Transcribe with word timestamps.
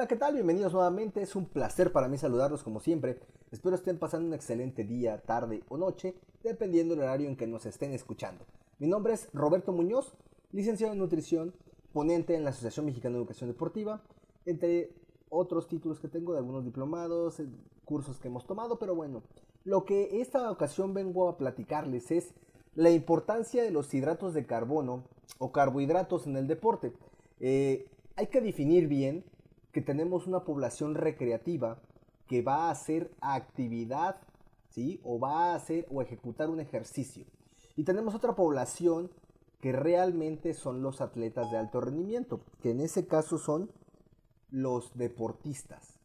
Hola, 0.00 0.08
¿qué 0.08 0.16
tal? 0.16 0.32
Bienvenidos 0.32 0.72
nuevamente. 0.72 1.20
Es 1.20 1.36
un 1.36 1.44
placer 1.44 1.92
para 1.92 2.08
mí 2.08 2.16
saludarlos 2.16 2.62
como 2.62 2.80
siempre. 2.80 3.18
Espero 3.50 3.76
estén 3.76 3.98
pasando 3.98 4.28
un 4.28 4.32
excelente 4.32 4.82
día, 4.82 5.20
tarde 5.20 5.62
o 5.68 5.76
noche, 5.76 6.14
dependiendo 6.42 6.94
del 6.94 7.04
horario 7.04 7.28
en 7.28 7.36
que 7.36 7.46
nos 7.46 7.66
estén 7.66 7.92
escuchando. 7.92 8.46
Mi 8.78 8.86
nombre 8.86 9.12
es 9.12 9.28
Roberto 9.34 9.72
Muñoz, 9.72 10.14
licenciado 10.52 10.94
en 10.94 11.00
nutrición 11.00 11.52
ponente 11.92 12.34
en 12.34 12.44
la 12.44 12.48
Asociación 12.48 12.86
Mexicana 12.86 13.16
de 13.16 13.18
Educación 13.18 13.50
Deportiva, 13.50 14.00
entre 14.46 14.90
otros 15.28 15.68
títulos 15.68 16.00
que 16.00 16.08
tengo 16.08 16.32
de 16.32 16.38
algunos 16.38 16.64
diplomados, 16.64 17.38
eh, 17.38 17.46
cursos 17.84 18.18
que 18.18 18.28
hemos 18.28 18.46
tomado, 18.46 18.78
pero 18.78 18.94
bueno, 18.94 19.22
lo 19.64 19.84
que 19.84 20.22
esta 20.22 20.50
ocasión 20.50 20.94
vengo 20.94 21.28
a 21.28 21.36
platicarles 21.36 22.10
es 22.10 22.32
la 22.74 22.88
importancia 22.88 23.62
de 23.62 23.70
los 23.70 23.92
hidratos 23.92 24.32
de 24.32 24.46
carbono 24.46 25.04
o 25.36 25.52
carbohidratos 25.52 26.26
en 26.26 26.38
el 26.38 26.46
deporte. 26.46 26.94
Eh, 27.38 27.86
hay 28.16 28.28
que 28.28 28.40
definir 28.40 28.88
bien 28.88 29.24
que 29.72 29.80
tenemos 29.80 30.26
una 30.26 30.44
población 30.44 30.94
recreativa 30.94 31.80
que 32.26 32.42
va 32.42 32.68
a 32.68 32.70
hacer 32.70 33.10
actividad, 33.20 34.20
¿sí? 34.68 35.00
O 35.02 35.18
va 35.18 35.52
a 35.52 35.54
hacer 35.54 35.86
o 35.90 36.02
ejecutar 36.02 36.48
un 36.48 36.60
ejercicio. 36.60 37.26
Y 37.76 37.84
tenemos 37.84 38.14
otra 38.14 38.34
población 38.34 39.10
que 39.60 39.72
realmente 39.72 40.54
son 40.54 40.82
los 40.82 41.00
atletas 41.00 41.50
de 41.50 41.58
alto 41.58 41.80
rendimiento, 41.80 42.44
que 42.62 42.70
en 42.70 42.80
ese 42.80 43.06
caso 43.06 43.38
son 43.38 43.70
los 44.50 44.96
deportistas. 44.96 45.98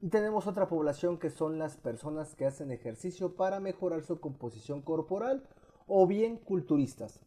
Y 0.00 0.08
tenemos 0.08 0.46
otra 0.46 0.68
población 0.68 1.18
que 1.18 1.28
son 1.28 1.58
las 1.58 1.76
personas 1.76 2.34
que 2.34 2.46
hacen 2.46 2.70
ejercicio 2.70 3.36
para 3.36 3.60
mejorar 3.60 4.02
su 4.02 4.18
composición 4.20 4.80
corporal 4.80 5.46
o 5.86 6.06
bien 6.06 6.38
culturistas. 6.38 7.20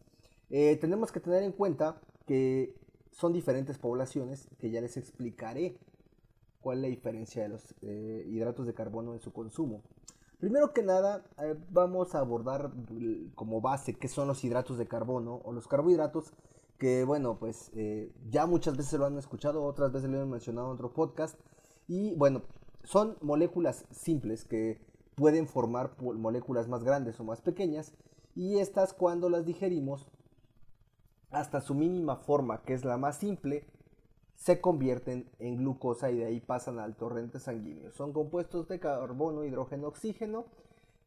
Eh, 0.50 0.78
tenemos 0.78 1.12
que 1.12 1.20
tener 1.20 1.44
en 1.44 1.52
cuenta 1.52 2.02
que 2.26 2.74
son 3.14 3.32
diferentes 3.32 3.78
poblaciones 3.78 4.50
que 4.60 4.72
ya 4.72 4.82
les 4.82 4.98
explicaré 4.98 5.78
cuál 6.60 6.80
es 6.80 6.82
la 6.82 6.88
diferencia 6.90 7.44
de 7.44 7.50
los 7.50 7.76
eh, 7.82 8.26
hidratos 8.28 8.66
de 8.66 8.74
carbono 8.74 9.14
en 9.14 9.20
su 9.20 9.32
consumo. 9.32 9.84
Primero 10.40 10.74
que 10.74 10.84
nada, 10.84 11.24
eh, 11.38 11.56
vamos 11.70 12.16
a 12.16 12.20
abordar 12.20 12.72
como 13.36 13.62
base 13.62 13.94
qué 13.94 14.08
son 14.08 14.28
los 14.28 14.44
hidratos 14.44 14.78
de 14.78 14.88
carbono 14.88 15.42
o 15.46 15.54
los 15.54 15.68
carbohidratos, 15.68 16.34
que 16.78 17.04
bueno, 17.04 17.38
pues 17.40 17.72
eh, 17.76 18.12
ya 18.30 18.46
muchas 18.46 18.76
veces 18.76 19.00
lo 19.00 19.06
han 19.06 19.18
escuchado, 19.18 19.64
otras 19.64 19.92
veces 19.92 20.10
lo 20.10 20.22
han 20.22 20.30
mencionado 20.30 20.68
en 20.68 20.74
otro 20.74 20.94
podcast. 20.94 21.40
Y 21.88 22.14
bueno, 22.16 22.42
son 22.84 23.16
moléculas 23.22 23.86
simples 23.92 24.44
que 24.44 24.82
pueden 25.16 25.48
formar 25.48 25.96
moléculas 26.02 26.68
más 26.68 26.84
grandes 26.84 27.20
o 27.20 27.24
más 27.24 27.42
pequeñas. 27.42 27.94
Y 28.36 28.58
estas 28.58 28.94
cuando 28.94 29.30
las 29.30 29.46
digerimos, 29.46 30.08
hasta 31.34 31.62
su 31.62 31.74
mínima 31.74 32.16
forma, 32.16 32.62
que 32.64 32.74
es 32.74 32.86
la 32.86 32.98
más 32.98 33.18
simple, 33.18 33.66
se 34.36 34.62
convierten 34.62 35.30
en 35.40 35.58
glucosa 35.58 36.12
y 36.12 36.18
de 36.18 36.26
ahí 36.26 36.40
pasan 36.40 36.80
al 36.80 36.96
torrente 36.96 37.40
sanguíneo. 37.40 37.92
Son 37.92 38.14
compuestos 38.14 38.68
de 38.68 38.80
carbono, 38.80 39.44
hidrógeno, 39.44 39.88
oxígeno. 39.88 40.46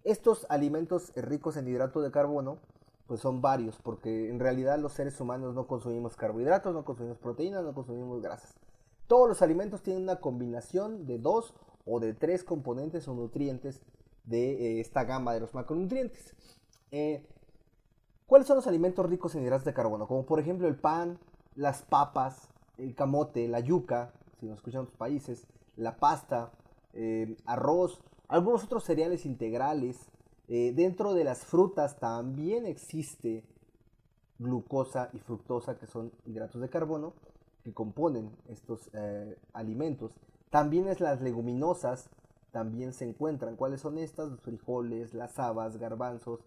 Estos 0.05 0.47
alimentos 0.49 1.13
ricos 1.17 1.57
en 1.57 1.69
hidrato 1.69 2.01
de 2.01 2.11
carbono, 2.11 2.59
pues 3.07 3.21
son 3.21 3.43
varios, 3.43 3.77
porque 3.83 4.31
en 4.31 4.41
realidad 4.41 4.79
los 4.79 4.93
seres 4.93 5.21
humanos 5.21 5.55
no 5.55 5.67
consumimos 5.67 6.17
carbohidratos, 6.17 6.73
no 6.75 6.85
consumimos 6.85 7.19
proteínas, 7.19 7.63
no 7.65 7.75
consumimos 7.75 8.23
grasas. 8.23 8.55
Todos 9.07 9.29
los 9.29 9.43
alimentos 9.43 9.83
tienen 9.83 10.03
una 10.03 10.21
combinación 10.21 11.07
de 11.07 11.19
dos 11.19 11.55
o 11.85 12.01
de 12.01 12.15
tres 12.15 12.43
componentes 12.43 13.07
o 13.07 13.15
nutrientes 13.15 13.83
de 14.25 14.53
eh, 14.53 14.81
esta 14.81 15.05
gama 15.05 15.35
de 15.35 15.41
los 15.41 15.55
macronutrientes. 15.55 16.35
Eh, 16.91 17.27
¿Cuáles 18.27 18.49
son 18.49 18.57
los 18.57 18.67
alimentos 18.67 19.07
ricos 19.07 19.37
en 19.37 19.45
hidratos 19.45 19.65
de 19.65 19.73
carbono? 19.73 20.09
Como 20.09 20.27
por 20.27 20.41
ejemplo 20.41 20.67
el 20.67 20.75
pan, 20.75 21.21
las 21.55 21.83
papas, 21.83 22.49
el 22.77 22.97
camote, 22.97 23.47
la 23.47 23.61
yuca, 23.61 24.13
si 24.41 24.47
nos 24.47 24.57
escuchan 24.57 24.83
otros 24.83 24.97
países, 24.97 25.47
la 25.77 25.97
pasta, 25.99 26.51
eh, 26.93 27.37
arroz, 27.47 28.03
algunos 28.27 28.65
otros 28.65 28.83
cereales 28.83 29.27
integrales. 29.27 30.11
Eh, 30.49 30.73
dentro 30.75 31.15
de 31.15 31.23
las 31.23 31.45
frutas 31.45 32.01
también 32.01 32.67
existe 32.67 33.45
glucosa 34.41 35.09
y 35.13 35.21
fructosa, 35.21 35.79
que 35.79 35.87
son 35.87 36.11
hidratos 36.25 36.61
de 36.61 36.69
carbono, 36.69 37.15
que 37.63 37.73
componen 37.73 38.37
estos 38.49 38.91
eh, 38.93 39.39
alimentos. 39.53 40.19
También 40.51 40.89
es 40.89 41.01
las 41.01 41.21
leguminosas, 41.21 42.11
también 42.51 42.93
se 42.93 43.05
encuentran. 43.05 43.55
¿Cuáles 43.55 43.83
son 43.83 43.99
estas? 43.99 44.31
Los 44.31 44.41
frijoles, 44.41 45.15
las 45.15 45.39
habas, 45.39 45.77
garbanzos, 45.77 46.41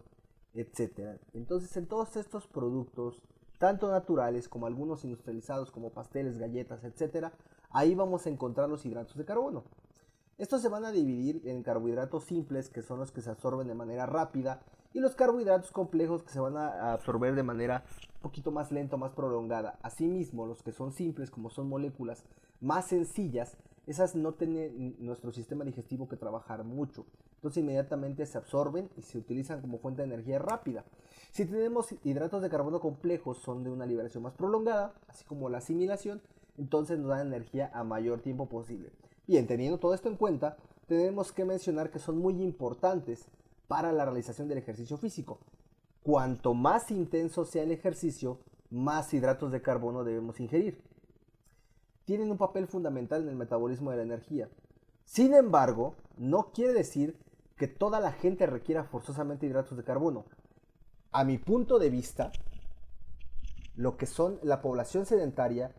etc. 0.54 1.20
Entonces, 1.34 1.76
en 1.76 1.86
todos 1.86 2.16
estos 2.16 2.46
productos 2.46 3.22
tanto 3.58 3.90
naturales 3.90 4.48
como 4.48 4.66
algunos 4.66 5.04
industrializados 5.04 5.70
como 5.70 5.90
pasteles, 5.90 6.38
galletas, 6.38 6.82
etc., 6.82 7.26
ahí 7.70 7.94
vamos 7.94 8.24
a 8.26 8.30
encontrar 8.30 8.70
los 8.70 8.86
hidratos 8.86 9.16
de 9.16 9.26
carbono. 9.26 9.64
Estos 10.38 10.62
se 10.62 10.70
van 10.70 10.86
a 10.86 10.92
dividir 10.92 11.42
en 11.46 11.62
carbohidratos 11.62 12.24
simples, 12.24 12.70
que 12.70 12.80
son 12.80 12.98
los 12.98 13.12
que 13.12 13.20
se 13.20 13.28
absorben 13.28 13.68
de 13.68 13.74
manera 13.74 14.06
rápida, 14.06 14.62
y 14.94 15.00
los 15.00 15.14
carbohidratos 15.14 15.70
complejos 15.72 16.22
que 16.22 16.32
se 16.32 16.40
van 16.40 16.56
a 16.56 16.94
absorber 16.94 17.34
de 17.34 17.42
manera 17.42 17.84
un 18.14 18.22
poquito 18.22 18.50
más 18.50 18.72
lenta, 18.72 18.96
más 18.96 19.12
prolongada. 19.12 19.78
Asimismo, 19.82 20.46
los 20.46 20.62
que 20.62 20.72
son 20.72 20.92
simples, 20.92 21.30
como 21.30 21.50
son 21.50 21.68
moléculas 21.68 22.24
más 22.62 22.86
sencillas, 22.86 23.58
esas 23.86 24.14
no 24.14 24.34
tienen 24.34 24.96
nuestro 24.98 25.32
sistema 25.32 25.64
digestivo 25.64 26.08
que 26.08 26.16
trabajar 26.16 26.64
mucho. 26.64 27.06
Entonces 27.36 27.62
inmediatamente 27.62 28.26
se 28.26 28.38
absorben 28.38 28.90
y 28.96 29.02
se 29.02 29.18
utilizan 29.18 29.60
como 29.60 29.78
fuente 29.78 30.02
de 30.02 30.08
energía 30.08 30.38
rápida. 30.38 30.84
Si 31.30 31.46
tenemos 31.46 31.94
hidratos 32.04 32.42
de 32.42 32.50
carbono 32.50 32.80
complejos, 32.80 33.38
son 33.38 33.64
de 33.64 33.70
una 33.70 33.86
liberación 33.86 34.22
más 34.22 34.34
prolongada, 34.34 34.94
así 35.08 35.24
como 35.24 35.48
la 35.48 35.58
asimilación, 35.58 36.20
entonces 36.58 36.98
nos 36.98 37.08
dan 37.10 37.28
energía 37.28 37.70
a 37.72 37.84
mayor 37.84 38.20
tiempo 38.20 38.48
posible. 38.48 38.90
Bien, 39.26 39.46
teniendo 39.46 39.78
todo 39.78 39.94
esto 39.94 40.08
en 40.08 40.16
cuenta, 40.16 40.56
tenemos 40.86 41.32
que 41.32 41.44
mencionar 41.44 41.90
que 41.90 41.98
son 41.98 42.18
muy 42.18 42.42
importantes 42.42 43.26
para 43.68 43.92
la 43.92 44.04
realización 44.04 44.48
del 44.48 44.58
ejercicio 44.58 44.96
físico. 44.96 45.38
Cuanto 46.02 46.52
más 46.54 46.90
intenso 46.90 47.44
sea 47.44 47.62
el 47.62 47.70
ejercicio, 47.70 48.40
más 48.70 49.14
hidratos 49.14 49.52
de 49.52 49.62
carbono 49.62 50.04
debemos 50.04 50.40
ingerir. 50.40 50.82
Tienen 52.10 52.32
un 52.32 52.38
papel 52.38 52.66
fundamental 52.66 53.22
en 53.22 53.28
el 53.28 53.36
metabolismo 53.36 53.92
de 53.92 53.98
la 53.98 54.02
energía. 54.02 54.48
Sin 55.04 55.32
embargo, 55.32 55.94
no 56.16 56.50
quiere 56.52 56.72
decir 56.72 57.16
que 57.56 57.68
toda 57.68 58.00
la 58.00 58.10
gente 58.10 58.46
requiera 58.46 58.82
forzosamente 58.82 59.46
hidratos 59.46 59.76
de 59.76 59.84
carbono 59.84 60.24
a 61.12 61.22
mi 61.22 61.38
punto 61.38 61.78
de 61.78 61.88
vista, 61.88 62.32
lo 63.76 63.96
que 63.96 64.06
son 64.06 64.40
la 64.42 64.60
población 64.60 65.06
sedentaria 65.06 65.72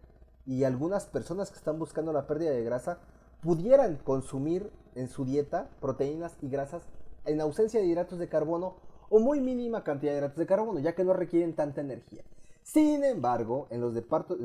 y 0.45 0.63
algunas 0.63 1.05
personas 1.05 1.51
que 1.51 1.57
están 1.57 1.77
buscando 1.77 2.13
la 2.13 2.27
pérdida 2.27 2.51
de 2.51 2.63
grasa 2.63 2.99
pudieran 3.41 3.97
consumir 3.97 4.71
en 4.95 5.09
su 5.09 5.25
dieta 5.25 5.69
proteínas 5.81 6.37
y 6.41 6.47
grasas 6.47 6.83
en 7.25 7.41
ausencia 7.41 7.81
de 7.81 7.87
hidratos 7.87 8.19
de 8.19 8.29
carbono 8.29 8.77
o 9.09 9.19
muy 9.19 9.41
mínima 9.41 9.83
cantidad 9.83 10.13
de 10.13 10.19
hidratos 10.19 10.37
de 10.37 10.45
carbono, 10.45 10.79
ya 10.79 10.95
que 10.95 11.03
no 11.03 11.11
requieren 11.11 11.57
tanta 11.57 11.81
energía. 11.81 12.23
Sin 12.63 13.03
embargo, 13.03 13.67
en 13.69 13.81
los, 13.81 13.93
deportes 13.93 14.39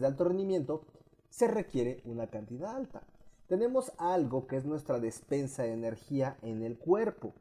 de 0.00 0.06
alto 0.06 0.24
rendimiento 0.24 0.82
se 1.30 1.48
requiere 1.48 2.00
una 2.04 2.28
cantidad 2.28 2.76
alta. 2.76 3.02
Tenemos 3.48 3.92
algo 3.96 4.46
que 4.46 4.56
es 4.56 4.66
nuestra 4.66 5.00
despensa 5.00 5.62
de 5.62 5.72
energía 5.72 6.36
en 6.42 6.62
el 6.62 6.78
cuerpo. 6.78 7.32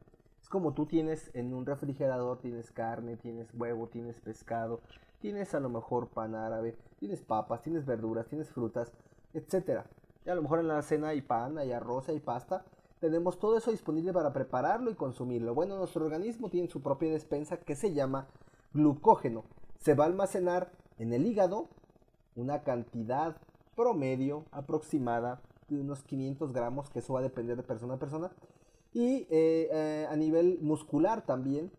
Es 0.41 0.49
como 0.49 0.73
tú 0.73 0.85
tienes 0.85 1.29
en 1.33 1.53
un 1.53 1.65
refrigerador, 1.65 2.39
tienes 2.39 2.71
carne, 2.71 3.17
tienes 3.17 3.53
huevo, 3.53 3.87
tienes 3.87 4.19
pescado, 4.21 4.79
tienes 5.19 5.53
a 5.53 5.59
lo 5.59 5.69
mejor 5.69 6.07
pan 6.07 6.35
árabe, 6.35 6.77
tienes 6.99 7.21
papas, 7.21 7.61
tienes 7.61 7.85
verduras, 7.85 8.27
tienes 8.27 8.49
frutas, 8.49 8.93
etc. 9.33 9.81
Y 10.25 10.29
a 10.29 10.35
lo 10.35 10.41
mejor 10.41 10.59
en 10.59 10.69
la 10.69 10.81
cena 10.81 11.09
hay 11.09 11.21
pan, 11.21 11.57
hay 11.57 11.73
arroz, 11.73 12.07
hay 12.07 12.21
pasta. 12.21 12.63
Tenemos 13.01 13.37
todo 13.37 13.57
eso 13.57 13.71
disponible 13.71 14.13
para 14.13 14.31
prepararlo 14.31 14.89
y 14.89 14.95
consumirlo. 14.95 15.53
Bueno, 15.53 15.77
nuestro 15.77 16.05
organismo 16.05 16.49
tiene 16.49 16.69
su 16.69 16.81
propia 16.81 17.11
despensa 17.11 17.57
que 17.57 17.75
se 17.75 17.93
llama 17.93 18.27
glucógeno. 18.77 19.43
Se 19.79 19.95
va 19.95 20.05
a 20.05 20.07
almacenar 20.07 20.71
en 20.99 21.11
el 21.11 21.25
hígado 21.25 21.67
una 22.35 22.63
cantidad 22.63 23.37
promedio 23.75 24.45
aproximada 24.51 25.41
de 25.67 25.81
unos 25.81 26.03
500 26.03 26.53
gramos, 26.53 26.89
que 26.89 26.99
eso 26.99 27.13
va 27.13 27.19
a 27.19 27.23
depender 27.23 27.57
de 27.57 27.63
persona 27.63 27.95
a 27.95 27.99
persona. 27.99 28.31
Y 28.93 29.27
eh, 29.29 29.69
eh, 29.71 30.07
a 30.09 30.15
nivel 30.15 30.59
muscular 30.61 31.25
también 31.25 31.71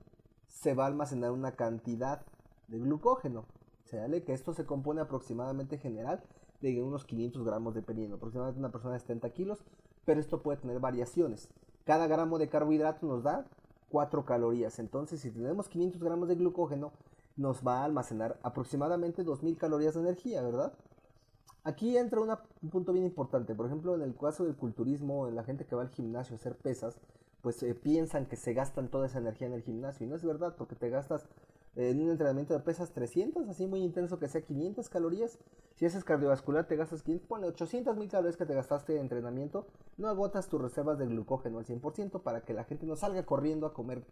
se 0.48 0.74
va 0.74 0.84
a 0.84 0.86
almacenar 0.88 1.30
una 1.30 1.52
cantidad 1.52 2.22
de 2.66 2.78
glucógeno. 2.78 3.46
O 3.86 4.24
que 4.24 4.34
esto 4.34 4.52
se 4.52 4.66
compone 4.66 5.00
aproximadamente 5.00 5.76
en 5.76 5.80
general 5.80 6.22
de 6.60 6.82
unos 6.82 7.06
500 7.06 7.42
gramos 7.44 7.74
dependiendo. 7.74 8.16
Aproximadamente 8.16 8.58
una 8.58 8.70
persona 8.70 8.94
de 8.94 9.00
70 9.00 9.30
kilos, 9.30 9.64
pero 10.04 10.20
esto 10.20 10.42
puede 10.42 10.58
tener 10.58 10.78
variaciones. 10.78 11.48
Cada 11.84 12.06
gramo 12.06 12.38
de 12.38 12.48
carbohidrato 12.48 13.06
nos 13.06 13.22
da 13.22 13.46
4 13.90 14.24
calorías. 14.24 14.78
Entonces, 14.78 15.20
si 15.20 15.30
tenemos 15.30 15.68
500 15.68 16.02
gramos 16.02 16.28
de 16.28 16.34
glucógeno, 16.34 16.92
nos 17.36 17.66
va 17.66 17.80
a 17.80 17.84
almacenar 17.84 18.38
aproximadamente 18.42 19.22
2000 19.22 19.56
calorías 19.56 19.94
de 19.94 20.00
energía, 20.00 20.42
¿verdad? 20.42 20.72
Aquí 21.64 21.96
entra 21.96 22.20
un 22.20 22.70
punto 22.70 22.92
bien 22.92 23.04
importante. 23.04 23.54
Por 23.54 23.66
ejemplo, 23.66 23.94
en 23.94 24.02
el 24.02 24.16
caso 24.16 24.44
del 24.44 24.56
culturismo, 24.56 25.28
en 25.28 25.36
la 25.36 25.44
gente 25.44 25.64
que 25.64 25.76
va 25.76 25.82
al 25.82 25.90
gimnasio 25.90 26.34
a 26.34 26.38
hacer 26.38 26.56
pesas, 26.56 26.98
pues 27.42 27.62
eh, 27.62 27.74
piensan 27.74 28.26
que 28.26 28.36
se 28.36 28.54
gastan 28.54 28.88
toda 28.88 29.06
esa 29.06 29.18
energía 29.18 29.46
en 29.46 29.52
el 29.52 29.62
gimnasio. 29.62 30.06
Y 30.06 30.08
no 30.08 30.16
es 30.16 30.24
verdad, 30.24 30.54
porque 30.56 30.76
te 30.76 30.90
gastas 30.90 31.26
en 31.78 32.02
un 32.02 32.10
entrenamiento 32.10 32.54
de 32.54 32.60
pesas 32.60 32.92
300, 32.92 33.48
así 33.48 33.68
muy 33.68 33.82
intenso 33.84 34.18
que 34.18 34.26
sea 34.26 34.42
500 34.42 34.88
calorías. 34.88 35.38
Si 35.76 35.86
haces 35.86 36.02
cardiovascular, 36.02 36.66
te 36.66 36.74
gastas 36.74 37.04
500, 37.04 37.28
pone 37.28 37.46
800 37.46 37.96
mil 37.96 38.10
calorías 38.10 38.36
que 38.36 38.46
te 38.46 38.54
gastaste 38.54 38.94
de 38.94 39.00
entrenamiento. 39.00 39.68
No 39.96 40.08
agotas 40.08 40.48
tus 40.48 40.60
reservas 40.60 40.98
de 40.98 41.06
glucógeno 41.06 41.58
al 41.58 41.66
100% 41.66 42.22
para 42.22 42.42
que 42.42 42.52
la 42.52 42.64
gente 42.64 42.84
no 42.84 42.96
salga 42.96 43.24
corriendo 43.24 43.64
a 43.64 43.74
comer 43.74 44.04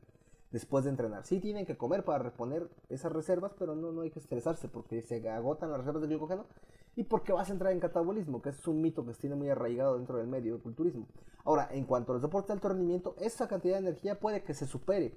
después 0.53 0.85
de 0.85 0.91
entrenar. 0.91 1.27
Sí 1.27 1.41
tienen 1.41 1.67
que 1.67 1.77
comer 1.77 2.05
para 2.05 2.23
reponer 2.23 2.71
esas 2.89 3.13
reservas, 3.13 3.53
pero 3.59 3.75
no, 3.75 3.91
no 3.91 4.03
hay 4.03 4.11
que 4.11 4.21
estresarse 4.21 4.69
porque 4.69 5.03
se 5.03 5.29
agotan 5.29 5.71
las 5.71 5.81
reservas 5.81 6.03
de 6.03 6.09
glucógeno 6.09 6.47
y 6.95 7.03
porque 7.03 7.33
vas 7.33 7.51
a 7.51 7.53
entrar 7.53 7.73
en 7.73 7.81
catabolismo, 7.81 8.43
que 8.43 8.51
es 8.51 8.69
un 8.69 8.81
mito 8.81 9.05
que 9.05 9.13
se 9.13 9.23
tiene 9.23 9.35
muy 9.35 9.49
arraigado 9.51 9.97
dentro 9.97 10.19
del 10.19 10.29
medio 10.29 10.53
del 10.53 10.63
culturismo. 10.63 11.09
Ahora, 11.45 11.69
en 11.73 11.85
cuanto 11.85 12.13
a 12.13 12.15
los 12.15 12.23
deportes 12.23 12.49
de 12.49 12.55
alto 12.55 12.69
rendimiento, 12.69 13.17
esa 13.19 13.49
cantidad 13.49 13.75
de 13.75 13.89
energía 13.89 14.21
puede 14.21 14.45
que 14.45 14.55
se 14.55 14.67
supere 14.67 15.17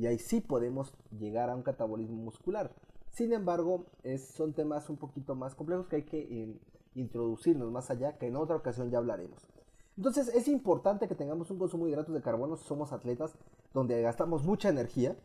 y 0.00 0.06
ahí 0.06 0.18
sí 0.18 0.40
podemos 0.40 0.94
llegar 1.10 1.50
a 1.50 1.54
un 1.54 1.62
catabolismo 1.62 2.16
muscular. 2.16 2.72
Sin 3.10 3.34
embargo, 3.34 3.84
es, 4.02 4.28
son 4.28 4.54
temas 4.54 4.88
un 4.88 4.96
poquito 4.96 5.34
más 5.34 5.54
complejos 5.54 5.88
que 5.88 5.96
hay 5.96 6.02
que 6.04 6.20
eh, 6.20 6.58
introducirnos 6.94 7.70
más 7.70 7.90
allá, 7.90 8.16
que 8.16 8.26
en 8.26 8.36
otra 8.36 8.56
ocasión 8.56 8.90
ya 8.90 8.96
hablaremos. 8.96 9.46
Entonces 9.98 10.28
es 10.28 10.48
importante 10.48 11.06
que 11.06 11.14
tengamos 11.14 11.50
un 11.50 11.58
consumo 11.58 11.84
de 11.84 11.90
hidratos 11.90 12.14
de 12.14 12.22
carbono 12.22 12.56
si 12.56 12.64
somos 12.64 12.94
atletas 12.94 13.34
donde 13.74 14.00
gastamos 14.00 14.42
mucha 14.42 14.70
energía. 14.70 15.16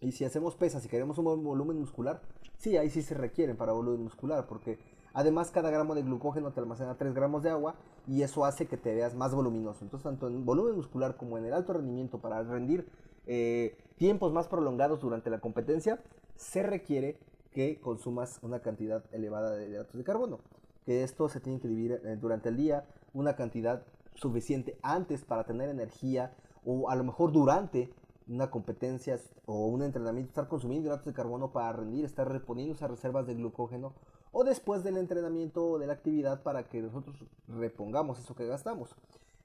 Y 0.00 0.12
si 0.12 0.24
hacemos 0.24 0.56
pesas 0.56 0.82
y 0.86 0.88
queremos 0.88 1.18
un 1.18 1.44
volumen 1.44 1.78
muscular, 1.78 2.22
sí, 2.56 2.78
ahí 2.78 2.88
sí 2.88 3.02
se 3.02 3.12
requieren 3.12 3.58
para 3.58 3.72
volumen 3.72 4.04
muscular, 4.04 4.46
porque 4.46 4.78
además 5.12 5.50
cada 5.50 5.68
gramo 5.70 5.94
de 5.94 6.04
glucógeno 6.04 6.52
te 6.52 6.60
almacena 6.60 6.96
3 6.96 7.12
gramos 7.12 7.42
de 7.42 7.50
agua 7.50 7.74
y 8.06 8.22
eso 8.22 8.46
hace 8.46 8.66
que 8.66 8.78
te 8.78 8.94
veas 8.94 9.14
más 9.14 9.34
voluminoso. 9.34 9.84
Entonces, 9.84 10.04
tanto 10.04 10.28
en 10.28 10.46
volumen 10.46 10.74
muscular 10.74 11.18
como 11.18 11.36
en 11.36 11.44
el 11.44 11.52
alto 11.52 11.74
rendimiento 11.74 12.18
para 12.18 12.42
rendir 12.42 12.88
eh, 13.26 13.76
tiempos 13.96 14.32
más 14.32 14.48
prolongados 14.48 15.00
durante 15.00 15.30
la 15.30 15.40
competencia, 15.40 16.02
se 16.36 16.62
requiere 16.62 17.18
que 17.52 17.80
consumas 17.80 18.38
una 18.42 18.60
cantidad 18.60 19.04
elevada 19.12 19.52
de 19.52 19.68
hidratos 19.68 19.96
de 19.96 20.04
carbono. 20.04 20.40
Que 20.84 21.02
esto 21.02 21.28
se 21.28 21.40
tiene 21.40 21.60
que 21.60 21.68
dividir 21.68 22.00
eh, 22.04 22.16
durante 22.16 22.48
el 22.48 22.56
día 22.56 22.86
una 23.12 23.36
cantidad 23.36 23.84
suficiente 24.14 24.78
antes 24.82 25.24
para 25.24 25.44
tener 25.44 25.68
energía 25.68 26.34
o 26.64 26.90
a 26.90 26.94
lo 26.94 27.04
mejor 27.04 27.32
durante 27.32 27.92
una 28.28 28.50
competencia 28.50 29.18
o 29.46 29.66
un 29.66 29.82
entrenamiento 29.82 30.28
estar 30.28 30.48
consumiendo 30.48 30.88
hidratos 30.88 31.06
de 31.06 31.12
carbono 31.12 31.52
para 31.52 31.72
rendir, 31.72 32.04
estar 32.04 32.30
reponiendo 32.30 32.74
esas 32.74 32.90
reservas 32.90 33.26
de 33.26 33.34
glucógeno 33.34 33.94
o 34.32 34.44
después 34.44 34.84
del 34.84 34.96
entrenamiento 34.96 35.66
o 35.66 35.78
de 35.78 35.88
la 35.88 35.94
actividad 35.94 36.42
para 36.42 36.68
que 36.68 36.80
nosotros 36.80 37.16
repongamos 37.48 38.20
eso 38.20 38.34
que 38.36 38.46
gastamos. 38.46 38.94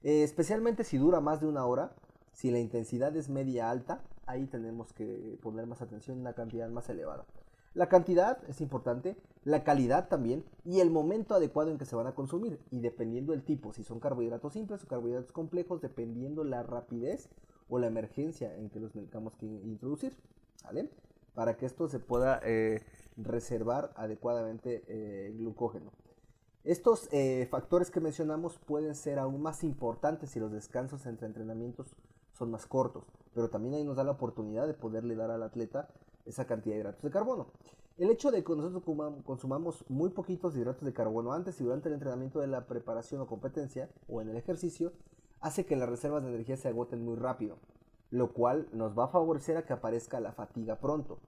Eh, 0.04 0.24
especialmente 0.24 0.84
si 0.84 0.98
dura 0.98 1.20
más 1.20 1.42
de 1.42 1.48
una 1.48 1.66
hora, 1.66 1.96
si 2.36 2.52
la 2.52 2.60
intensidad 2.60 3.16
es 3.16 3.30
media 3.30 3.72
alta, 3.72 4.02
ahí 4.26 4.46
tenemos 4.46 4.92
que 4.92 5.40
poner 5.42 5.68
más 5.68 5.82
atención 5.82 6.18
en 6.18 6.22
una 6.22 6.34
cantidad 6.34 6.68
más 6.70 6.90
elevada. 6.90 7.26
La 7.74 7.88
cantidad 7.88 8.38
es 8.50 8.60
importante, 8.60 9.16
la 9.46 9.64
calidad 9.64 10.10
también 10.10 10.44
y 10.66 10.82
el 10.82 10.90
momento 10.90 11.34
adecuado 11.34 11.72
en 11.72 11.78
que 11.78 11.86
se 11.86 11.96
van 11.96 12.08
a 12.08 12.14
consumir. 12.14 12.60
Y 12.72 12.82
dependiendo 12.82 13.32
del 13.32 13.44
tipo, 13.44 13.72
si 13.72 13.84
son 13.84 14.02
carbohidratos 14.02 14.52
simples 14.52 14.84
o 14.84 14.88
carbohidratos 14.88 15.32
complejos, 15.32 15.82
dependiendo 15.82 16.44
la 16.44 16.62
rapidez 16.62 17.30
o 17.70 17.80
la 17.80 17.88
emergencia 17.88 18.54
en 18.58 18.70
que 18.70 18.82
los 18.82 18.92
tengamos 18.92 19.36
que 19.38 19.46
introducir. 19.46 20.14
¿Vale? 20.66 20.90
Para 21.34 21.56
que 21.56 21.66
esto 21.66 21.88
se 21.88 22.00
pueda 22.00 22.42
eh, 22.44 22.82
reservar 23.16 23.94
adecuadamente 23.96 24.84
eh, 24.88 25.34
glucógeno. 25.38 25.92
Estos 26.66 27.08
eh, 27.14 27.48
factores 27.50 27.92
que 27.92 28.02
mencionamos 28.02 28.58
pueden 28.58 28.96
ser 28.96 29.20
aún 29.20 29.42
más 29.42 29.64
importantes 29.64 30.32
si 30.32 30.40
los 30.40 30.52
descansos 30.52 31.06
entre 31.06 31.28
entrenamientos 31.28 31.96
son 32.38 32.52
más 32.52 32.66
cortos, 32.66 33.06
pero 33.34 33.50
también 33.50 33.76
ahí 33.76 33.84
nos 33.84 33.96
da 33.96 34.04
la 34.04 34.12
oportunidad 34.12 34.68
de 34.68 34.74
poderle 34.74 35.16
dar 35.16 35.32
al 35.32 35.44
atleta 35.44 35.88
esa 36.26 36.46
cantidad 36.46 36.76
de 36.76 36.82
hidratos 36.82 37.04
de 37.04 37.12
carbono. 37.12 37.48
El 37.98 38.10
hecho 38.10 38.30
de 38.30 38.44
que 38.44 38.56
nosotros 38.56 38.84
consumamos 39.24 39.86
muy 39.90 40.10
poquitos 40.10 40.56
hidratos 40.56 40.84
de 40.84 40.94
carbono 40.94 41.32
antes 41.32 41.60
y 41.62 41.64
durante 41.64 41.88
el 41.88 41.94
entrenamiento 41.94 42.42
de 42.42 42.48
la 42.48 42.68
preparación 42.68 43.22
o 43.22 43.28
competencia 43.28 43.90
o 44.10 44.22
en 44.22 44.30
el 44.30 44.36
ejercicio 44.36 44.92
hace 45.40 45.66
que 45.66 45.78
las 45.78 45.88
reservas 45.88 46.24
de 46.24 46.30
energía 46.30 46.58
se 46.58 46.68
agoten 46.68 47.06
muy 47.06 47.16
rápido, 47.16 47.58
lo 48.10 48.34
cual 48.34 48.68
nos 48.74 48.98
va 48.98 49.06
a 49.06 49.10
favorecer 49.10 49.56
a 49.56 49.66
que 49.66 49.74
aparezca 49.74 50.20
la 50.20 50.34
fatiga 50.34 50.80
pronto. 50.80 51.20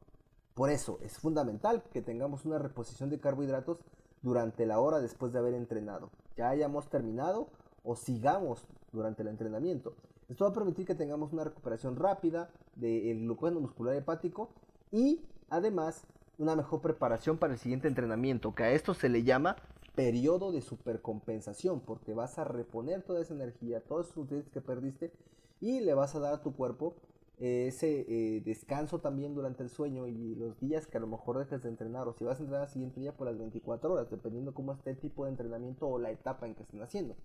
Por 0.56 0.70
eso 0.70 1.00
es 1.02 1.18
fundamental 1.20 1.84
que 1.84 2.02
tengamos 2.02 2.44
una 2.44 2.60
reposición 2.60 3.10
de 3.10 3.20
carbohidratos 3.20 3.80
durante 4.22 4.66
la 4.66 4.80
hora 4.80 5.00
después 5.00 5.32
de 5.32 5.40
haber 5.40 5.54
entrenado, 5.54 6.10
ya 6.36 6.50
hayamos 6.50 6.90
terminado 6.90 7.48
o 7.84 7.96
sigamos 7.96 8.68
durante 8.92 9.22
el 9.22 9.30
entrenamiento. 9.30 9.96
Esto 10.29 10.43
va 10.43 10.51
a 10.51 10.53
permitir 10.53 10.86
que 10.86 10.96
tengamos 10.96 11.31
una 11.31 11.46
recuperación 11.46 11.96
rápida 11.96 12.50
del 12.75 13.19
glucógeno 13.22 13.62
muscular 13.62 13.96
hepático 13.96 14.50
y 14.91 15.22
además 15.50 16.03
una 16.38 16.55
mejor 16.55 16.81
preparación 16.81 17.38
para 17.38 17.53
el 17.53 17.60
siguiente 17.60 17.88
entrenamiento, 17.88 18.53
que 18.53 18.63
a 18.63 18.72
esto 18.72 18.93
se 18.93 19.10
le 19.10 19.24
llama 19.24 19.55
periodo 19.96 20.51
de 20.51 20.62
supercompensación, 20.62 21.79
porque 21.79 22.13
vas 22.13 22.38
a 22.38 22.43
reponer 22.43 23.01
toda 23.03 23.22
esa 23.22 23.34
energía, 23.34 23.81
todos 23.81 24.07
esos 24.07 24.17
nutrientes 24.17 24.51
que 24.51 24.62
perdiste 24.62 25.12
y 25.60 25.79
le 25.79 25.93
vas 25.93 26.13
a 26.13 26.19
dar 26.19 26.34
a 26.36 26.43
tu 26.43 26.55
cuerpo 26.55 26.96
eh, 27.39 27.67
ese 27.67 28.05
eh, 28.10 28.41
descanso 28.41 29.00
también 29.00 29.34
durante 29.34 29.63
el 29.63 29.69
sueño 29.69 30.07
y 30.07 30.36
los 30.36 30.60
días 30.60 30.88
que 30.88 30.98
a 30.98 31.00
lo 31.00 31.07
mejor 31.07 31.38
dejes 31.38 31.63
de 31.63 31.69
entrenar 31.69 32.07
o 32.07 32.13
si 32.13 32.25
vas 32.25 32.39
a 32.39 32.43
entrenar 32.43 32.63
al 32.63 32.69
siguiente 32.69 33.00
día 33.00 33.15
por 33.15 33.27
las 33.27 33.38
24 33.38 33.93
horas, 33.93 34.10
dependiendo 34.10 34.53
cómo 34.53 34.74
esté 34.74 34.91
el 34.91 34.98
tipo 34.98 35.24
de 35.24 35.31
entrenamiento 35.31 35.88
o 35.88 36.00
la 36.00 36.12
etapa 36.12 36.48
en 36.48 36.55
que 36.55 36.63
estén 36.63 36.81
haciendo. 36.81 37.15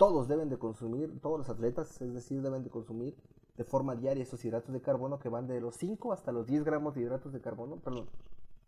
Todos 0.00 0.28
deben 0.28 0.48
de 0.48 0.56
consumir, 0.56 1.20
todos 1.20 1.36
los 1.36 1.50
atletas, 1.50 2.00
es 2.00 2.14
decir, 2.14 2.40
deben 2.40 2.64
de 2.64 2.70
consumir 2.70 3.14
de 3.58 3.64
forma 3.64 3.94
diaria 3.94 4.22
esos 4.22 4.42
hidratos 4.42 4.72
de 4.72 4.80
carbono 4.80 5.18
que 5.18 5.28
van 5.28 5.46
de 5.46 5.60
los 5.60 5.76
5 5.76 6.14
hasta 6.14 6.32
los 6.32 6.46
10 6.46 6.64
gramos 6.64 6.94
de 6.94 7.02
hidratos 7.02 7.34
de 7.34 7.42
carbono, 7.42 7.76
perdón, 7.76 8.06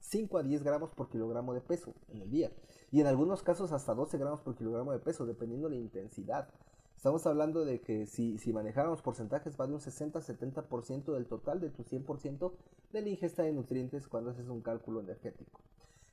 5 0.01 0.37
a 0.37 0.43
10 0.43 0.63
gramos 0.63 0.91
por 0.91 1.09
kilogramo 1.09 1.55
de 1.55 1.63
peso 1.63 1.95
en 2.11 2.21
el 2.21 2.31
día. 2.31 2.53
Y 2.91 3.01
en 3.01 3.07
algunos 3.07 3.43
casos 3.43 3.73
hasta 3.73 3.95
12 3.95 4.19
gramos 4.19 4.43
por 4.43 4.57
kilogramo 4.57 4.93
de 4.93 4.99
peso, 4.99 5.25
dependiendo 5.25 5.71
de 5.71 5.77
la 5.77 5.81
intensidad. 5.81 6.51
Estamos 6.97 7.27
hablando 7.27 7.65
de 7.65 7.81
que 7.81 8.05
si, 8.05 8.37
si 8.37 8.53
manejáramos 8.53 9.01
porcentajes 9.01 9.59
va 9.59 9.67
de 9.67 9.73
un 9.73 9.81
60-70% 9.81 11.15
del 11.15 11.27
total 11.29 11.61
de 11.63 11.71
tu 11.71 11.83
100% 11.83 12.53
de 12.93 13.01
la 13.01 13.09
ingesta 13.09 13.43
de 13.43 13.55
nutrientes 13.55 14.07
cuando 14.07 14.33
haces 14.33 14.49
un 14.49 14.61
cálculo 14.61 15.01
energético. 15.01 15.63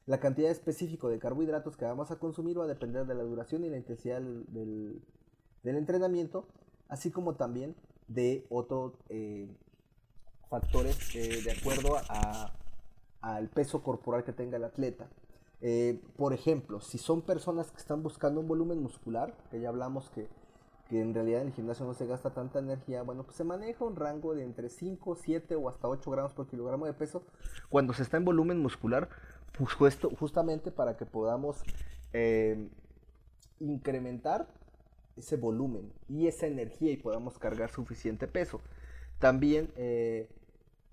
La 0.10 0.20
cantidad 0.20 0.50
específica 0.50 1.08
de 1.08 1.20
carbohidratos 1.20 1.78
que 1.78 1.86
vamos 1.86 2.10
a 2.10 2.18
consumir 2.18 2.60
va 2.60 2.64
a 2.64 2.68
depender 2.68 3.06
de 3.06 3.14
la 3.14 3.22
duración 3.22 3.64
y 3.64 3.70
la 3.70 3.78
intensidad 3.78 4.20
del, 4.20 5.02
entrenamiento, 5.64 6.48
así 6.88 7.12
como 7.12 7.36
también 7.36 7.76
de 8.08 8.44
otros 8.50 8.94
eh, 9.10 9.48
factores 10.50 10.98
eh, 11.16 11.44
de 11.44 11.52
acuerdo 11.52 11.96
a 12.10 12.54
al 13.22 13.50
peso 13.50 13.84
corporal 13.84 14.24
que 14.24 14.34
tenga 14.34 14.58
el 14.58 14.64
atleta. 14.64 15.08
Eh, 15.62 16.02
por 16.16 16.34
ejemplo, 16.34 16.80
si 16.80 16.98
son 16.98 17.22
personas 17.22 17.72
que 17.72 17.78
están 17.78 18.02
buscando 18.02 18.40
un 18.40 18.48
volumen 18.48 18.82
muscular, 18.82 19.36
que 19.52 19.60
ya 19.60 19.70
hablamos 19.70 20.10
que, 20.10 20.28
que 20.90 21.02
en 21.02 21.14
realidad 21.14 21.42
en 21.42 21.48
el 21.48 21.54
gimnasio 21.54 21.86
no 21.86 21.94
se 21.94 22.06
gasta 22.06 22.30
tanta 22.30 22.60
energía, 22.60 23.04
bueno, 23.04 23.24
pues 23.24 23.36
se 23.36 23.44
maneja 23.44 23.84
un 23.84 23.96
rango 23.96 24.34
de 24.36 24.44
entre 24.44 24.70
5, 24.70 25.16
7 25.16 25.56
o 25.56 25.68
hasta 25.68 25.90
8 25.90 26.10
gramos 26.12 26.34
por 26.34 26.48
kilogramo 26.48 26.86
de 26.86 26.94
peso 26.94 27.24
cuando 27.70 27.94
se 27.94 28.04
está 28.04 28.18
en 28.18 28.26
volumen 28.26 28.60
muscular, 28.60 29.10
justo, 29.66 30.10
justamente 30.20 30.72
para 30.72 30.98
que 30.98 31.06
podamos 31.06 31.62
eh, 32.14 32.70
incrementar 33.60 34.48
ese 35.18 35.36
volumen 35.36 35.92
y 36.08 36.28
esa 36.28 36.48
energía 36.48 36.92
y 36.92 36.98
podamos 36.98 37.38
cargar 37.38 37.70
suficiente 37.70 38.28
peso. 38.28 38.62
También 39.20 39.72
eh, 39.76 40.30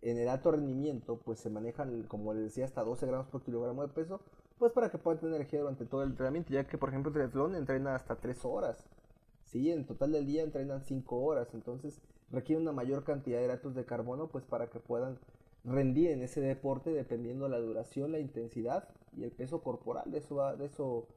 en 0.03 0.19
el 0.19 0.29
alto 0.29 0.51
rendimiento, 0.51 1.21
pues 1.25 1.39
se 1.39 1.51
manejan, 1.51 2.03
como 2.05 2.35
les 2.35 2.45
decía, 2.45 2.65
hasta 2.65 2.83
12 2.83 3.07
gramos 3.07 3.29
por 3.29 3.43
kilogramo 3.43 3.83
de 3.83 3.93
peso, 3.93 4.21
pues 4.59 4.73
para 4.73 4.91
que 4.91 4.99
puedan 4.99 5.21
tener 5.21 5.37
energía 5.37 5.61
durante 5.61 5.85
todo 5.85 6.03
el 6.03 6.11
entrenamiento, 6.11 6.53
ya 6.53 6.67
que 6.67 6.79
por 6.79 6.89
ejemplo 6.89 7.11
el 7.11 7.15
triatlón 7.15 7.55
entrena 7.55 7.95
hasta 7.95 8.17
3 8.17 8.45
horas. 8.45 8.85
Sí, 9.45 9.71
en 9.71 9.87
total 9.87 10.13
del 10.13 10.27
día 10.27 10.43
entrenan 10.43 10.83
5 10.83 11.17
horas, 11.17 11.49
entonces 11.55 12.01
requiere 12.31 12.61
una 12.61 12.73
mayor 12.73 13.05
cantidad 13.05 13.39
de 13.39 13.45
hidratos 13.45 13.75
de 13.75 13.85
carbono 13.85 14.29
pues 14.29 14.45
para 14.45 14.69
que 14.69 14.81
puedan 14.81 15.19
rendir 15.67 16.11
en 16.11 16.23
ese 16.23 16.41
deporte 16.41 16.91
dependiendo 16.91 17.49
la 17.49 17.59
duración, 17.59 18.13
la 18.13 18.19
intensidad 18.19 18.89
y 19.17 19.25
el 19.25 19.33
peso 19.33 19.63
corporal. 19.63 20.11
De 20.11 20.19
eso, 20.19 21.09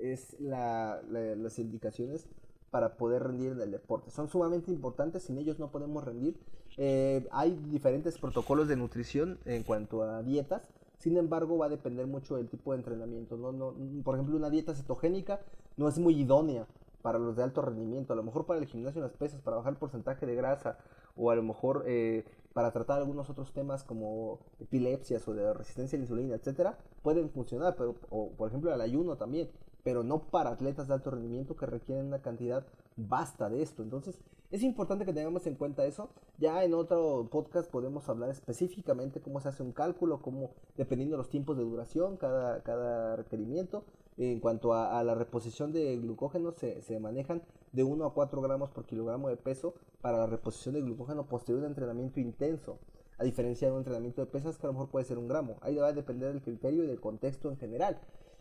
es 0.00 0.38
la, 0.40 1.02
las 1.10 1.58
indicaciones 1.58 2.26
para 2.70 2.96
poder 2.96 3.24
rendir 3.24 3.52
en 3.52 3.60
el 3.60 3.70
deporte. 3.70 4.10
Son 4.10 4.28
sumamente 4.28 4.70
importantes, 4.70 5.24
sin 5.24 5.38
ellos 5.38 5.58
no 5.58 5.70
podemos 5.70 6.04
rendir. 6.04 6.38
Eh, 6.76 7.26
hay 7.32 7.56
diferentes 7.70 8.16
protocolos 8.18 8.68
de 8.68 8.76
nutrición 8.76 9.38
en 9.44 9.64
cuanto 9.64 10.02
a 10.02 10.22
dietas, 10.22 10.70
sin 10.98 11.16
embargo 11.16 11.58
va 11.58 11.66
a 11.66 11.68
depender 11.70 12.06
mucho 12.06 12.36
del 12.36 12.48
tipo 12.48 12.72
de 12.72 12.78
entrenamiento. 12.78 13.36
¿no? 13.36 13.74
Por 14.04 14.14
ejemplo, 14.14 14.36
una 14.36 14.50
dieta 14.50 14.74
cetogénica 14.74 15.40
no 15.76 15.88
es 15.88 15.98
muy 15.98 16.14
idónea 16.20 16.66
para 17.02 17.18
los 17.18 17.36
de 17.36 17.42
alto 17.42 17.62
rendimiento, 17.62 18.12
a 18.12 18.16
lo 18.16 18.22
mejor 18.22 18.46
para 18.46 18.60
el 18.60 18.66
gimnasio 18.66 19.00
las 19.00 19.12
pesas, 19.12 19.40
para 19.40 19.56
bajar 19.56 19.72
el 19.72 19.78
porcentaje 19.78 20.26
de 20.26 20.34
grasa, 20.34 20.78
o 21.16 21.30
a 21.30 21.36
lo 21.36 21.42
mejor 21.42 21.84
eh, 21.86 22.24
para 22.52 22.72
tratar 22.72 22.98
algunos 22.98 23.30
otros 23.30 23.52
temas 23.52 23.84
como 23.84 24.40
epilepsias 24.58 25.26
o 25.28 25.34
de 25.34 25.52
resistencia 25.54 25.96
a 25.96 25.98
la 25.98 26.04
insulina, 26.04 26.34
etcétera, 26.34 26.78
pueden 27.02 27.30
funcionar, 27.30 27.76
pero 27.76 27.94
o, 28.10 28.30
por 28.30 28.48
ejemplo 28.48 28.72
el 28.72 28.80
ayuno 28.80 29.16
también 29.16 29.50
pero 29.82 30.02
no 30.02 30.24
para 30.30 30.50
atletas 30.50 30.88
de 30.88 30.94
alto 30.94 31.10
rendimiento 31.10 31.56
que 31.56 31.66
requieren 31.66 32.06
una 32.06 32.22
cantidad 32.22 32.66
vasta 32.96 33.48
de 33.48 33.62
esto. 33.62 33.82
Entonces, 33.82 34.18
es 34.50 34.62
importante 34.62 35.04
que 35.04 35.12
tengamos 35.12 35.46
en 35.46 35.54
cuenta 35.54 35.84
eso. 35.84 36.10
Ya 36.38 36.64
en 36.64 36.74
otro 36.74 37.28
podcast 37.30 37.70
podemos 37.70 38.08
hablar 38.08 38.30
específicamente 38.30 39.20
cómo 39.20 39.40
se 39.40 39.48
hace 39.48 39.62
un 39.62 39.72
cálculo, 39.72 40.20
cómo, 40.20 40.50
dependiendo 40.76 41.16
de 41.16 41.18
los 41.18 41.30
tiempos 41.30 41.56
de 41.56 41.62
duración, 41.62 42.16
cada, 42.16 42.62
cada 42.62 43.16
requerimiento. 43.16 43.84
En 44.16 44.40
cuanto 44.40 44.74
a, 44.74 45.02
la 45.02 45.14
reposición 45.14 45.72
de 45.72 45.96
glucógeno, 45.96 46.52
se, 46.52 46.82
se, 46.82 46.98
manejan 46.98 47.42
de 47.72 47.84
1 47.84 48.04
a 48.04 48.14
4 48.14 48.40
gramos 48.40 48.70
por 48.70 48.84
kilogramo 48.84 49.28
de 49.28 49.36
peso 49.36 49.74
para 50.00 50.18
la 50.18 50.26
reposición 50.26 50.74
de 50.74 50.82
glucógeno 50.82 51.26
posterior 51.26 51.62
a 51.62 51.66
un 51.66 51.72
entrenamiento 51.72 52.20
intenso. 52.20 52.78
A 53.18 53.24
diferencia 53.24 53.68
de 53.68 53.72
un 53.72 53.80
entrenamiento 53.80 54.22
de 54.22 54.26
pesas 54.26 54.56
que 54.56 54.66
a 54.66 54.68
lo 54.68 54.72
mejor 54.72 54.88
puede 54.88 55.04
ser 55.04 55.18
un 55.18 55.28
gramo. 55.28 55.58
Ahí 55.60 55.76
va 55.76 55.88
a 55.88 55.92
depender 55.92 56.32
del 56.32 56.40
criterio 56.40 56.84
y 56.84 56.86
del 56.86 57.00
contexto 57.00 57.50
en 57.50 57.58
general. 57.58 58.00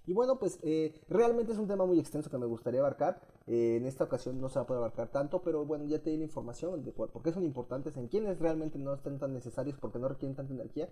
Y 0.09 0.13
bueno, 0.13 0.39
pues 0.39 0.57
eh, 0.63 0.99
realmente 1.07 1.51
es 1.51 1.59
un 1.59 1.67
tema 1.67 1.85
muy 1.85 1.99
extenso 1.99 2.31
que 2.31 2.37
me 2.39 2.45
gustaría 2.45 2.79
abarcar. 2.79 3.21
Eh, 3.45 3.75
en 3.75 3.85
esta 3.85 4.05
ocasión 4.05 4.41
no 4.41 4.49
se 4.49 4.55
va 4.55 4.63
a 4.63 4.65
poder 4.65 4.79
abarcar 4.79 5.09
tanto, 5.09 5.41
pero 5.41 5.65
bueno, 5.65 5.85
ya 5.85 5.99
te 6.01 6.09
di 6.09 6.17
la 6.17 6.23
información 6.23 6.83
de 6.83 6.91
por 6.91 7.11
qué 7.21 7.31
son 7.31 7.43
importantes, 7.43 7.95
en 7.97 8.07
quienes 8.07 8.39
realmente 8.39 8.79
no 8.79 8.93
están 8.93 9.19
tan 9.19 9.33
necesarios 9.33 9.77
porque 9.79 9.99
no 9.99 10.07
requieren 10.07 10.35
tanta 10.35 10.51
energía, 10.51 10.89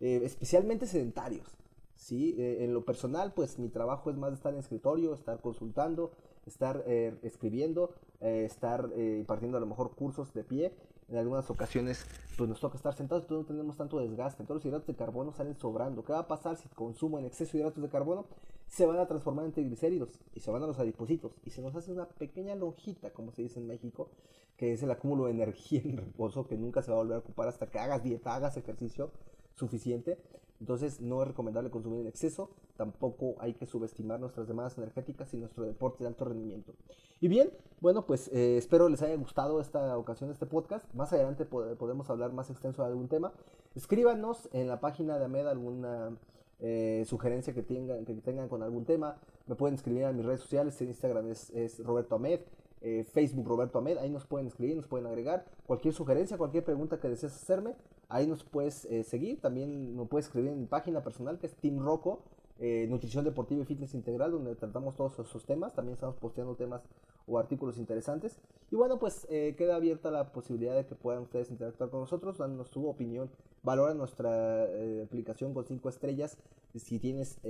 eh, 0.00 0.20
especialmente 0.24 0.86
sedentarios. 0.86 1.46
¿sí? 1.94 2.34
en 2.38 2.72
lo 2.72 2.84
personal, 2.84 3.34
pues 3.34 3.58
mi 3.58 3.68
trabajo 3.68 4.10
es 4.10 4.16
más 4.16 4.32
estar 4.32 4.54
en 4.54 4.60
escritorio, 4.60 5.12
estar 5.12 5.38
consultando, 5.42 6.12
estar 6.46 6.84
escribiendo, 7.22 7.94
estar 8.20 8.90
impartiendo 8.96 9.56
a 9.58 9.60
lo 9.60 9.66
mejor 9.66 9.94
cursos 9.94 10.32
de 10.34 10.44
pie 10.44 10.74
en 11.08 11.16
algunas 11.16 11.50
ocasiones 11.50 12.06
pues 12.36 12.48
nos 12.48 12.60
toca 12.60 12.76
estar 12.76 12.94
sentados, 12.94 13.24
entonces 13.24 13.42
no 13.42 13.48
tenemos 13.48 13.76
tanto 13.76 13.98
desgaste, 13.98 14.42
entonces 14.42 14.64
los 14.64 14.70
hidratos 14.70 14.86
de 14.86 14.94
carbono 14.94 15.32
salen 15.32 15.56
sobrando. 15.56 16.04
¿Qué 16.04 16.12
va 16.12 16.20
a 16.20 16.28
pasar 16.28 16.56
si 16.56 16.68
consumo 16.68 17.18
en 17.18 17.24
exceso 17.24 17.52
de 17.52 17.58
hidratos 17.58 17.82
de 17.82 17.88
carbono? 17.88 18.26
Se 18.68 18.86
van 18.86 18.98
a 18.98 19.06
transformar 19.08 19.44
en 19.44 19.52
triglicéridos 19.52 20.20
y 20.34 20.40
se 20.40 20.52
van 20.52 20.62
a 20.62 20.66
los 20.68 20.78
adipocitos 20.78 21.32
y 21.44 21.50
se 21.50 21.62
nos 21.62 21.74
hace 21.74 21.90
una 21.90 22.06
pequeña 22.08 22.54
lonjita, 22.54 23.12
como 23.12 23.32
se 23.32 23.42
dice 23.42 23.58
en 23.58 23.66
México, 23.66 24.10
que 24.56 24.72
es 24.74 24.82
el 24.84 24.90
acúmulo 24.92 25.24
de 25.24 25.32
energía 25.32 25.82
en 25.84 25.96
reposo 25.96 26.46
que 26.46 26.56
nunca 26.56 26.80
se 26.80 26.92
va 26.92 26.98
a 26.98 27.00
volver 27.00 27.16
a 27.16 27.20
ocupar 27.20 27.48
hasta 27.48 27.66
que 27.66 27.80
hagas 27.80 28.04
dieta, 28.04 28.34
hagas 28.34 28.56
ejercicio 28.56 29.10
suficiente. 29.56 30.18
Entonces 30.60 31.00
no 31.00 31.22
es 31.22 31.28
recomendable 31.28 31.70
consumir 31.70 32.00
en 32.00 32.06
exceso, 32.06 32.50
tampoco 32.76 33.36
hay 33.38 33.54
que 33.54 33.66
subestimar 33.66 34.20
nuestras 34.20 34.46
demandas 34.46 34.76
energéticas 34.76 35.32
y 35.32 35.38
nuestro 35.38 35.64
deporte 35.64 36.04
de 36.04 36.08
alto 36.08 36.26
rendimiento. 36.26 36.74
Y 37.20 37.28
bien, 37.28 37.50
bueno, 37.80 38.06
pues 38.06 38.28
eh, 38.28 38.56
espero 38.58 38.88
les 38.88 39.02
haya 39.02 39.16
gustado 39.16 39.60
esta 39.60 39.96
ocasión, 39.96 40.30
este 40.30 40.46
podcast. 40.46 40.92
Más 40.94 41.12
adelante 41.12 41.46
podemos 41.46 42.10
hablar 42.10 42.32
más 42.32 42.50
extenso 42.50 42.82
de 42.82 42.88
algún 42.88 43.08
tema. 43.08 43.32
Escríbanos 43.74 44.48
en 44.52 44.68
la 44.68 44.80
página 44.80 45.18
de 45.18 45.24
AMED 45.24 45.46
alguna 45.46 46.16
eh, 46.60 47.04
sugerencia 47.06 47.54
que 47.54 47.62
tengan, 47.62 48.04
que 48.04 48.14
tengan 48.14 48.48
con 48.48 48.62
algún 48.62 48.84
tema. 48.84 49.16
Me 49.46 49.54
pueden 49.54 49.74
escribir 49.74 50.04
a 50.04 50.12
mis 50.12 50.24
redes 50.24 50.40
sociales, 50.40 50.80
en 50.80 50.88
Instagram 50.88 51.26
es, 51.30 51.50
es 51.50 51.82
Roberto 51.84 52.16
Amed. 52.16 52.40
Eh, 52.82 53.04
Facebook 53.04 53.46
Roberto 53.46 53.78
Ahmed, 53.78 53.98
ahí 53.98 54.08
nos 54.08 54.26
pueden 54.26 54.46
escribir, 54.46 54.74
nos 54.74 54.86
pueden 54.86 55.06
agregar 55.06 55.44
cualquier 55.66 55.92
sugerencia, 55.92 56.38
cualquier 56.38 56.64
pregunta 56.64 56.98
que 56.98 57.10
desees 57.10 57.34
hacerme, 57.34 57.74
ahí 58.10 58.26
nos 58.26 58.44
puedes 58.44 58.84
eh, 58.86 59.04
seguir, 59.04 59.40
también 59.40 59.96
me 59.96 60.04
puedes 60.04 60.26
escribir 60.26 60.50
en 60.50 60.60
mi 60.60 60.66
página 60.66 61.02
personal 61.02 61.38
que 61.38 61.46
es 61.46 61.54
Team 61.56 61.78
Rocco, 61.78 62.24
eh, 62.58 62.86
Nutrición 62.90 63.24
Deportiva 63.24 63.62
y 63.62 63.64
Fitness 63.64 63.94
Integral, 63.94 64.32
donde 64.32 64.54
tratamos 64.54 64.96
todos 64.96 65.18
esos 65.18 65.46
temas, 65.46 65.74
también 65.74 65.94
estamos 65.94 66.16
posteando 66.16 66.56
temas 66.56 66.82
o 67.26 67.38
artículos 67.38 67.78
interesantes, 67.78 68.38
y 68.70 68.76
bueno, 68.76 68.98
pues 68.98 69.26
queda 69.28 69.76
abierta 69.76 70.10
la 70.10 70.32
posibilidad 70.32 70.74
de 70.74 70.84
que 70.84 70.94
puedan 70.94 71.22
ustedes 71.22 71.50
interactuar 71.50 71.90
con 71.90 72.00
nosotros, 72.00 72.38
dándonos 72.38 72.68
su 72.68 72.88
opinión, 72.88 73.30
valora 73.62 73.94
nuestra 73.94 74.64
aplicación 75.04 75.54
con 75.54 75.64
5 75.64 75.88
estrellas, 75.88 76.38
si 76.74 76.98
tienes 76.98 77.40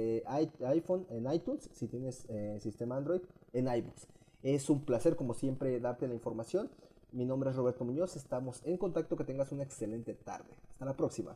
iPhone 0.61 1.07
en 1.09 1.33
iTunes, 1.33 1.71
si 1.73 1.88
tienes 1.88 2.26
sistema 2.59 2.97
Android 2.97 3.23
en 3.52 3.69
iBooks. 3.69 4.07
Es 4.43 4.71
un 4.71 4.85
placer, 4.85 5.17
como 5.17 5.35
siempre, 5.35 5.79
darte 5.81 6.09
la 6.09 6.14
información. 6.14 6.71
Mi 7.12 7.25
nombre 7.25 7.50
es 7.50 7.57
Roberto 7.57 7.85
Muñoz, 7.85 8.14
estamos 8.14 8.61
en 8.64 8.76
contacto, 8.76 9.17
que 9.17 9.25
tengas 9.25 9.50
una 9.50 9.64
excelente 9.64 10.14
tarde. 10.14 10.55
Hasta 10.73 10.85
la 10.85 10.97
próxima. 10.97 11.35